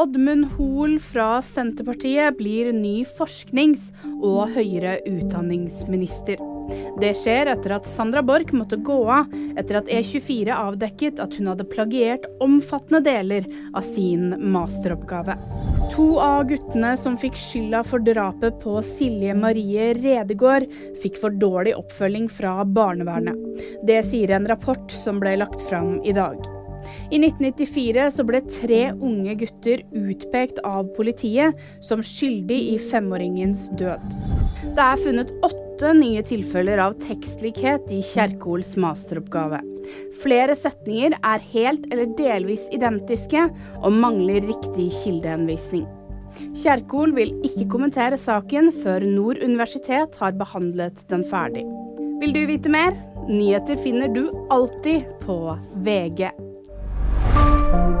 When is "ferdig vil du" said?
51.26-52.44